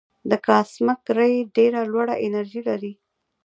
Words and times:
د 0.29 0.31
کاسمک 0.47 1.01
رې 1.17 1.31
ډېره 1.55 1.81
لوړه 1.91 2.15
انرژي 2.25 2.61
لري. 2.69 2.93